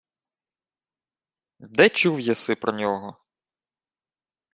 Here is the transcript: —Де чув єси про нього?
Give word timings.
—Де 1.59 1.89
чув 1.89 2.19
єси 2.19 2.55
про 2.55 2.71
нього? 2.73 3.17